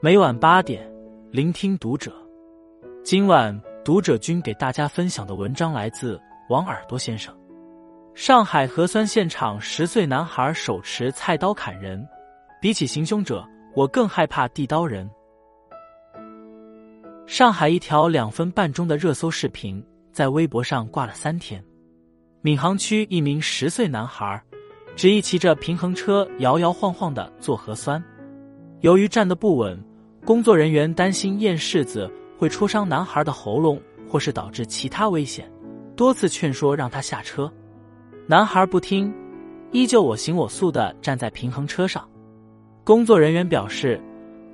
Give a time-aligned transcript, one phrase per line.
[0.00, 0.88] 每晚八点，
[1.32, 2.12] 聆听读者。
[3.02, 7.36] 今晚读者君给大家分享的文章来自王耳朵先生。
[8.14, 12.06] 上海核酸现场，十岁男孩手持菜刀砍人。
[12.62, 15.10] 比起行凶者，我更害怕递刀人。
[17.26, 21.60] 上海一条两分半钟的热搜视频在微博上挂了三天。
[22.42, 24.40] 闵行区一名十岁男孩
[24.94, 28.00] 执意骑着平衡车摇摇晃晃的做核酸，
[28.82, 29.76] 由于站得不稳，
[30.24, 35.50] 工作人员担心验柿子会戳伤男孩的喉咙，或是导致其他危险，
[35.96, 37.50] 多次劝说让他下车。
[38.26, 39.12] 男孩不听，
[39.72, 42.06] 依旧我行我素的站在平衡车上。
[42.84, 44.00] 工作人员表示，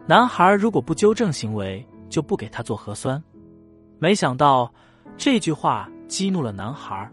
[0.07, 3.23] 男孩如果不纠正行为，就不给他做核酸。
[3.99, 4.73] 没想到
[5.17, 7.11] 这句话激怒了男孩，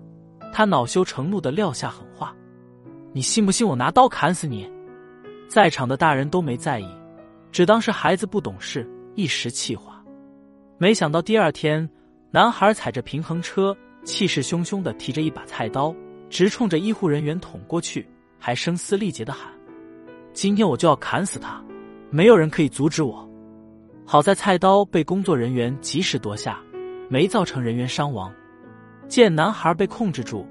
[0.53, 2.35] 他恼羞成怒的撂下狠话
[3.13, 4.69] ：“你信不信我拿刀砍死你？”
[5.49, 6.87] 在场的大人都没在意，
[7.51, 10.03] 只当是孩子不懂事，一时气话。
[10.77, 11.87] 没想到第二天，
[12.31, 15.93] 男孩踩着平衡车，气势汹汹的提着一把菜刀，
[16.29, 18.07] 直冲着医护人员捅过去，
[18.39, 19.51] 还声嘶力竭的喊。
[20.33, 21.61] 今天我就要砍死他，
[22.09, 23.29] 没有人可以阻止我。
[24.05, 26.59] 好在菜刀被工作人员及时夺下，
[27.09, 28.33] 没造成人员伤亡。
[29.07, 30.47] 见男孩被控制住，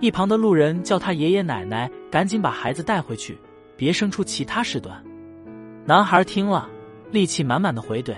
[0.00, 3.38] 一旁的路人叫他爷爷奶奶赶紧把孩子带回去，
[3.76, 5.04] 别生出其他事端。
[5.88, 6.68] 男孩听了，
[7.10, 8.14] 力气满满的回怼：“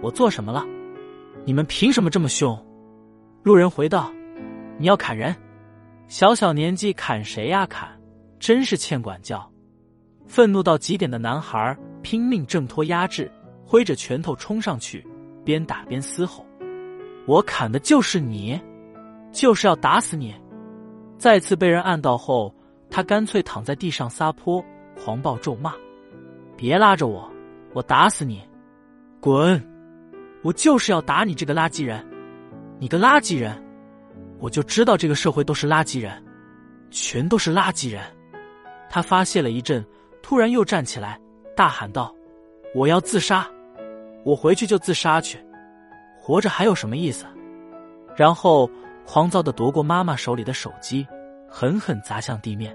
[0.00, 0.64] 我做什么了？
[1.44, 2.58] 你们凭什么这么凶？”
[3.44, 4.10] 路人回道
[4.80, 5.36] ：“你要砍人，
[6.08, 7.66] 小小年纪砍谁呀？
[7.66, 7.86] 砍，
[8.38, 9.46] 真是欠管教。”
[10.26, 13.30] 愤怒到极点的男孩拼命挣脱压制，
[13.66, 15.06] 挥着拳头冲上去，
[15.44, 16.42] 边打边嘶吼
[17.28, 18.58] ：“我砍的就是你，
[19.30, 20.34] 就是要打死你！”
[21.20, 22.54] 再次被人按到后，
[22.88, 24.64] 他干脆躺在地上撒泼，
[25.04, 25.74] 狂暴咒骂
[26.56, 27.30] ：“别拉着我，
[27.72, 28.42] 我打死你！
[29.20, 29.62] 滚！
[30.42, 32.04] 我就是要打你这个垃圾人！
[32.78, 33.62] 你个垃圾人！
[34.38, 36.22] 我就知道这个社会都是垃圾人，
[36.90, 38.02] 全都是垃圾人！”
[38.90, 39.84] 他发泄了一阵。
[40.22, 41.20] 突然又站起来，
[41.54, 42.10] 大喊道
[42.74, 43.46] ：“我要自杀！
[44.24, 45.38] 我回去就自杀去，
[46.18, 47.26] 活着还有什么意思？”
[48.16, 48.66] 然后
[49.04, 51.06] 狂躁的夺过妈妈手里的手机，
[51.46, 52.74] 狠狠砸向地面。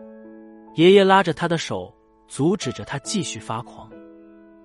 [0.75, 1.91] 爷爷拉着他的手，
[2.29, 3.89] 阻止着他继续发狂。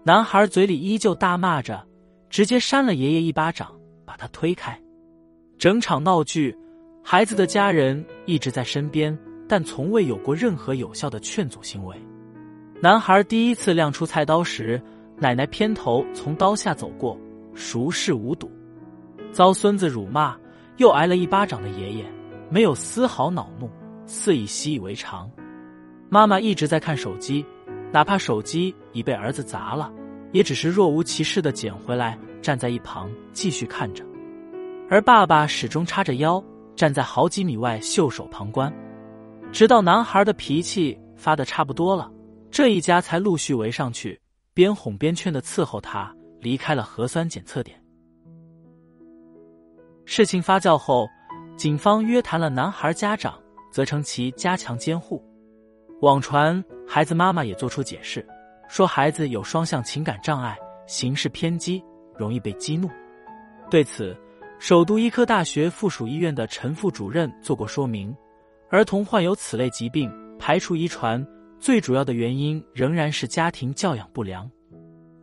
[0.04, 1.84] 男孩嘴里依旧大骂着，
[2.28, 3.72] 直接扇了爷爷一巴掌，
[4.04, 4.78] 把他推开。
[5.58, 6.56] 整场闹剧，
[7.02, 11.96] 孩子的家人一直在身边，但从未有过任何有效的劝阻行为。
[12.82, 14.80] 男孩第一次亮出菜刀时，
[15.16, 17.18] 奶奶偏头从刀下走过，
[17.54, 18.50] 熟视无睹。
[19.32, 20.36] 遭孙子辱骂，
[20.76, 22.04] 又挨了一巴掌的爷爷，
[22.50, 23.70] 没有丝毫恼怒，
[24.04, 25.30] 肆意习以为常。
[26.10, 27.44] 妈妈一直在看手机，
[27.94, 29.88] 哪怕手机已被儿子砸了，
[30.32, 34.04] 也只是若无其事的捡回来，站在一旁继续看着。
[34.90, 36.42] 而爸爸始终叉着腰，
[36.74, 38.74] 站在好几米外袖手旁观，
[39.52, 42.10] 直到男孩的脾气发的差不多了。
[42.50, 44.20] 这一家才陆续围上去，
[44.52, 47.80] 边哄边劝的伺候他离开了核酸检测点。
[50.04, 51.06] 事情发酵后，
[51.56, 53.38] 警方约谈了男孩家长，
[53.70, 55.24] 责成其加强监护。
[56.04, 58.22] 网传孩子妈妈也做出解释，
[58.68, 60.54] 说孩子有双向情感障碍，
[60.86, 61.82] 行事偏激，
[62.14, 62.90] 容易被激怒。
[63.70, 64.14] 对此，
[64.58, 68.14] 首都医科大学附属医院的陈副主任做过说明：
[68.68, 71.26] 儿童患有此类疾病，排除遗传。
[71.58, 74.46] 最主要的原因仍然是家庭教养不良，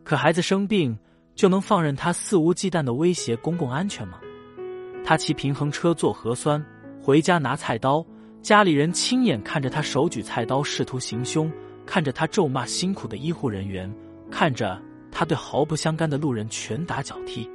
[0.02, 0.98] 可孩子生病
[1.36, 4.18] 就能放任他肆无忌惮的威胁公共安全吗？
[5.04, 6.60] 他骑平衡车做核酸，
[7.00, 8.04] 回家拿菜刀，
[8.42, 11.50] 家里人亲眼看着他手举菜刀试图行凶，
[11.86, 13.88] 看着他咒骂辛苦的医护人员，
[14.32, 14.82] 看着
[15.12, 17.48] 他对毫不相干的路人拳打脚踢，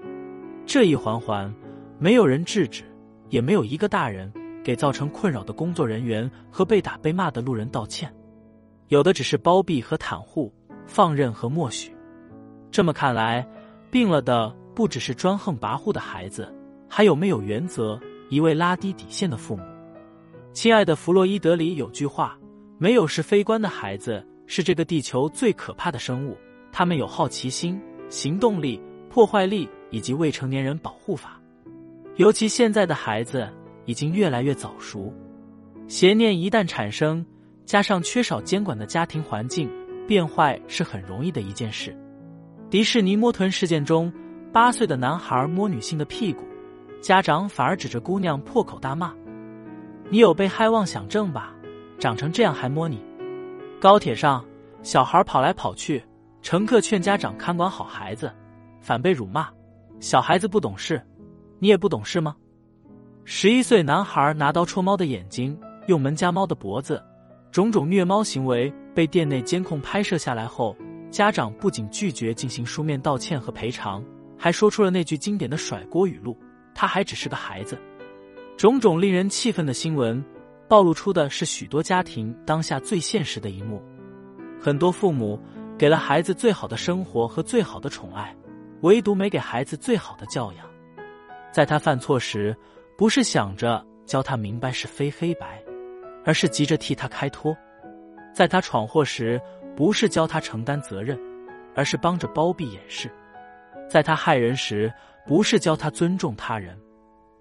[0.66, 1.54] 这一环环，
[2.00, 2.84] 没有人制止，
[3.28, 4.32] 也没有一个大人
[4.64, 8.10] 给造成困扰的工作人员和被打被骂的路人道歉。
[8.88, 10.54] 有的只是包庇和袒护，
[10.86, 11.94] 放任和默许。
[12.72, 13.46] 这么看来，
[13.92, 16.50] 病了的不只是专横跋扈的孩子，
[16.88, 18.00] 还有没有原则、
[18.30, 19.64] 一味拉低底线的父母。
[20.58, 22.36] 亲爱的弗洛伊德里有句话
[22.82, 26.36] ：“没有是非观的孩子是这个地球最可怕的生物。
[26.72, 31.40] 他们有好奇心、行动力、破坏力以及未成年人保护法。
[32.16, 33.48] 尤其现在的孩子
[33.86, 35.14] 已经越来越早熟，
[35.88, 37.24] 邪念一旦产生。”
[37.64, 39.70] 加上缺少监管的家庭环境，
[40.08, 41.96] 变坏是很容易的一件事。
[42.68, 44.12] 迪士尼摸臀事件中，
[44.52, 46.48] 八岁的男孩摸女性的屁股，
[47.00, 49.14] 家长反而指着姑娘破口大骂
[50.10, 51.54] ：“你有被害妄想症吧？
[52.00, 53.04] 长成这样还摸你！”
[53.82, 54.46] 高铁上，
[54.82, 56.04] 小孩跑来跑去，
[56.42, 58.32] 乘客劝家长看管好孩子，
[58.80, 59.50] 反被辱骂。
[60.00, 61.02] 小孩子不懂事，
[61.60, 62.36] 你也不懂事吗？
[63.26, 67.04] 十一岁男孩拿刀戳猫的眼睛，用门夹猫的脖子，
[67.52, 70.76] 种种虐猫行为被店内监控拍摄下来后，
[71.12, 74.04] 家长不仅拒绝进行书面道歉和赔偿，
[74.38, 76.38] 还说出了那句经典的甩锅语录
[76.74, 77.78] ：“他还只是个孩子。”
[78.58, 80.24] 种种令人气愤的新闻，
[80.68, 83.80] 暴露出的是许多家庭当下最现实的一幕：
[84.60, 85.40] 很多父母
[85.78, 88.36] 给了孩子最好的生活和最好的宠爱。
[88.82, 90.66] 唯独没给孩子最好的教养，
[91.52, 92.56] 在他犯错时，
[92.98, 95.64] 不是想着教他明白是非黑白，
[96.26, 97.56] 而是急着替他开脱；
[98.34, 99.40] 在他闯祸时，
[99.76, 101.20] 不是教他承担责任，
[101.76, 103.08] 而是帮着包庇掩饰；
[103.88, 104.92] 在他害人时，
[105.28, 106.76] 不是教他尊重他人，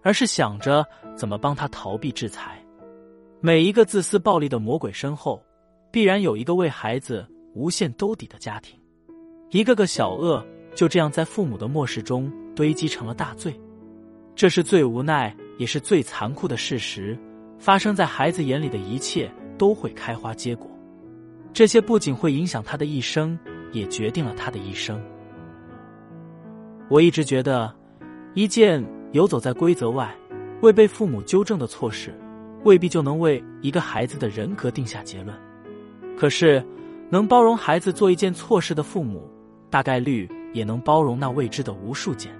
[0.06, 0.86] 而是想着
[1.16, 2.64] 怎么帮他逃避制裁。
[3.40, 5.42] 每一个自私暴力的魔鬼身后，
[5.90, 8.78] 必然有一个为孩子无限兜底的家庭，
[9.50, 10.46] 一个个小恶。
[10.76, 13.58] 就这样，在父母的漠视中堆积成了大罪，
[14.36, 17.18] 这是最无奈也是最残酷的事实。
[17.58, 20.70] 发生在孩子眼里的一切都会开花结果，
[21.52, 23.36] 这些不仅会影响他的一生，
[23.72, 25.02] 也决定了他的一生。
[26.88, 27.74] 我一直觉得，
[28.34, 30.14] 一件游走在规则外、
[30.62, 32.14] 未被父母纠正的错事，
[32.64, 35.36] 未必就能为一个孩子的人格定下结论。
[36.16, 36.64] 可是，
[37.10, 39.22] 能包容孩子做一件错事的父母，
[39.70, 40.28] 大概率。
[40.52, 42.32] 也能包容那未知的无数件。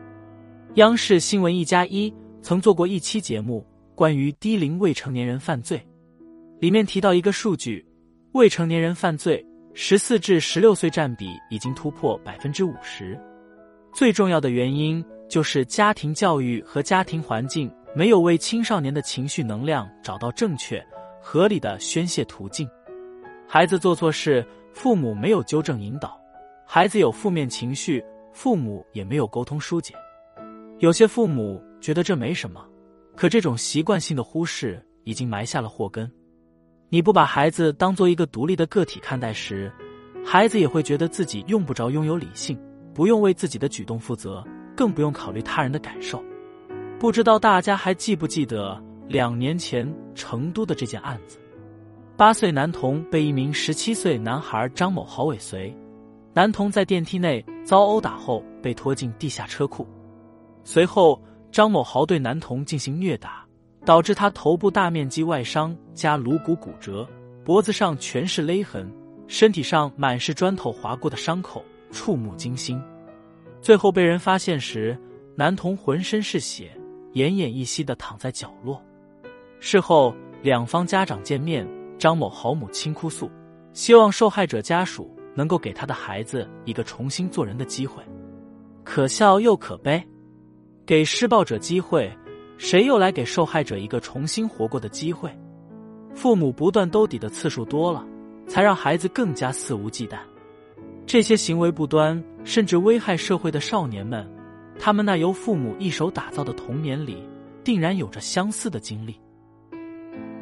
[0.76, 2.10] 央视新闻一加一
[2.40, 3.62] 曾做过一期节目，
[3.94, 5.86] 关于低龄未成年人犯罪，
[6.58, 7.84] 里面提到一个数据：
[8.32, 13.20] 未成年人犯罪十四至十六岁占比已经突破百分之五十。
[13.92, 20.84] 最重要的原因就是家庭教育和家庭环境没有为青少年的情绪能量找到正确
[21.20, 22.69] 合理的宣泄途径。
[23.49, 26.20] 孩子做错事，父母没有纠正引导。
[26.64, 29.94] 孩子有负面情绪，父母也没有沟通疏解。
[30.78, 32.64] 有些父母觉得这没什么，
[33.17, 36.11] 可这种习惯性的忽视已经埋下了祸根。
[36.88, 39.73] 你不把孩子当做一个独立的个体看待时，
[40.25, 42.58] 孩子也会觉得自己用不着拥有理性，
[42.93, 44.44] 不用为自己的举动负责，
[44.76, 46.23] 更不用考虑他人的感受。
[46.99, 51.38] 不知道大家还记不记得两年前成都的这件案子？
[52.17, 55.76] 八岁男童被一名十七岁男孩张某豪尾随。
[56.32, 59.87] 男童在电梯内遭殴打后被拖进地下车库，
[60.64, 61.19] 随后
[61.50, 63.44] 张某豪对男童进行虐打，
[63.87, 67.08] 导致他头部大面积外伤加颅骨骨折，
[67.43, 68.87] 脖子上全是勒痕，
[69.26, 72.78] 身体上满是砖头划过的伤口，触目惊心。
[73.66, 74.96] 最后被人发现时，
[75.34, 76.70] 男童浑身是血，
[77.14, 78.80] 奄奄一息的躺在角落。
[79.58, 81.66] 事后两方家长见面，
[81.98, 83.28] 张某好母亲哭诉，
[83.72, 85.12] 希望受害者家属。
[85.34, 88.00] 能够给他的孩子一个重新做人的机会，
[88.84, 90.00] 可笑又可悲。
[90.86, 92.08] 给施暴者机会，
[92.56, 95.28] 谁又来给受害者一个重新活过的机会？
[96.14, 98.06] 父母不断兜底的次数多了，
[98.46, 100.18] 才让孩子更加肆无忌惮。
[101.06, 104.29] 这些行为不端甚至危害社会的少年们，
[104.79, 107.23] 他们那由父母一手打造的童年里，
[107.62, 109.19] 定然有着相似的经历。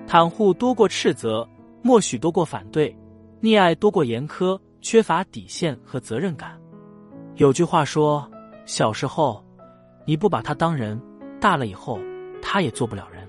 [0.07, 1.47] 袒护多过斥责，
[1.83, 2.97] 默许多过反对，
[3.43, 4.59] 溺爱多过严苛。
[4.87, 6.61] 缺乏底线和责任感。
[7.37, 8.31] 有句话说
[8.67, 9.43] ：“小时候
[10.05, 11.01] 你不把他当人，
[11.41, 11.99] 大了以后
[12.43, 13.27] 他也做不了人。”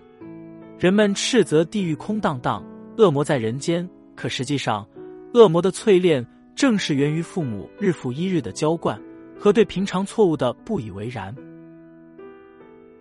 [0.78, 2.62] 人们斥责地狱空荡荡，
[2.98, 3.90] 恶魔在人间。
[4.18, 4.86] 可实际上，
[5.34, 9.00] 恶魔的淬炼正是源于父母日复一日的娇惯
[9.38, 11.36] 和对平常错误的不以为然。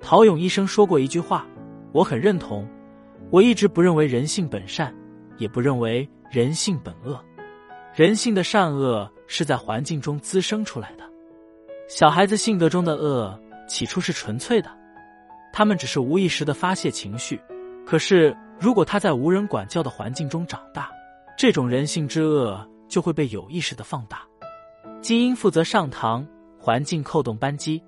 [0.01, 1.47] 陶勇医生说过一句话，
[1.93, 2.69] 我很认同。
[3.31, 4.95] 我一直不认为人性本善，
[5.39, 7.19] 也不认为人性本恶。
[7.95, 11.05] 人性的善恶是在环境中滋生出来的。
[11.89, 14.71] 小孩子性格中的恶起初是纯粹的，
[15.53, 17.41] 他们只是无意识的发泄情绪。
[17.87, 20.91] 可是，如果他在无人管教的环境中长大，
[21.39, 24.23] 这种人性之恶就会被有意识的放大。
[25.01, 26.27] 基因负责上膛，
[26.59, 27.83] 环境扣动扳机。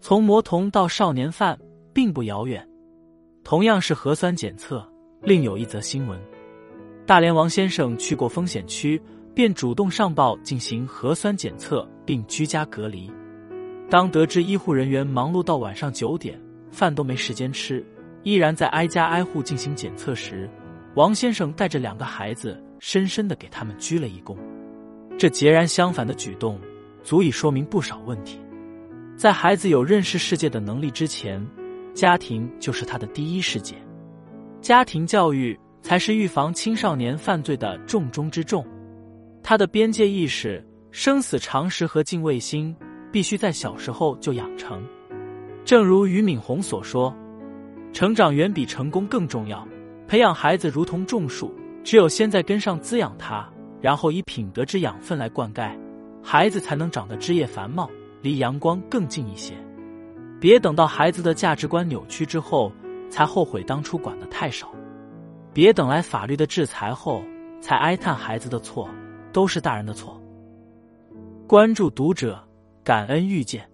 [0.00, 1.58] 从魔童到少年犯
[1.92, 2.66] 并不遥远。
[3.44, 4.86] 同样是核酸检测，
[5.22, 6.20] 另有一则新闻：
[7.06, 9.00] 大连王先生去过风险区。
[9.32, 13.10] 便主动上报进行核酸检测并居家隔离。
[13.88, 16.38] 当得知医护人员忙碌到晚上九点，
[16.72, 17.82] 饭都没时间吃，
[18.24, 20.50] 依然在挨家挨户进行检测时，
[20.96, 24.36] 王先生带着两个孩子，深深的给他们鞠了一躬。
[25.16, 26.58] 这截然相反的举动，
[27.04, 28.40] 足以说明不少问题。
[29.16, 31.46] 在孩子有认识世界的能力之前，
[31.94, 33.76] 家庭就是他的第一世界，
[34.60, 38.66] 家庭教育才是预防青少年犯罪的重中之重。
[39.42, 42.74] 他的边界意识生死常识和敬畏心
[43.12, 44.82] 必须在小时候就养成。
[45.64, 47.14] 正如俞敏洪所说
[47.92, 49.66] ：“成长远比成功更重要。
[50.10, 53.48] 培养孩子如同种树，只有先在根上滋养它，
[53.80, 55.70] 然后以品德之养分来灌溉，
[56.20, 57.88] 孩子才能长得枝叶繁茂，
[58.20, 59.54] 离阳光更近一些。
[60.40, 62.72] 别等到孩子的价值观扭曲之后，
[63.08, 64.74] 才后悔当初管的太少。
[65.52, 67.22] 别等来法律的制裁后，
[67.60, 68.90] 才哀叹孩子的错
[69.32, 70.20] 都是大人的错。”
[71.46, 72.44] 关注读者，
[72.82, 73.69] 感恩遇见。